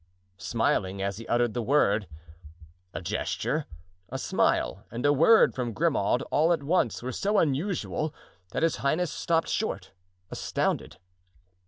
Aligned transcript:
smiling 0.39 0.99
as 0.99 1.19
he 1.19 1.27
uttered 1.27 1.53
the 1.53 1.61
word. 1.61 2.07
A 2.91 3.03
gesture, 3.03 3.67
a 4.09 4.17
smile 4.17 4.83
and 4.89 5.05
a 5.05 5.13
word 5.13 5.53
from 5.53 5.73
Grimaud, 5.73 6.23
all 6.31 6.51
at 6.51 6.63
once, 6.63 7.03
were 7.03 7.11
so 7.11 7.37
unusual 7.37 8.11
that 8.49 8.63
his 8.63 8.77
highness 8.77 9.11
stopped 9.11 9.47
short, 9.49 9.91
astounded. 10.31 10.97